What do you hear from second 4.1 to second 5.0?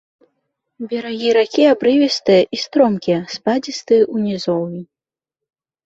ў нізоўі.